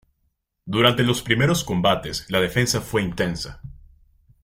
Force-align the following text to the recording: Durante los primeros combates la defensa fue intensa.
Durante 0.65 1.03
los 1.03 1.21
primeros 1.21 1.63
combates 1.63 2.25
la 2.31 2.39
defensa 2.41 2.81
fue 2.81 3.03
intensa. 3.03 3.61